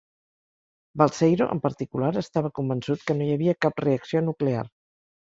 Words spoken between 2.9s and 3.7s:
que no hi havia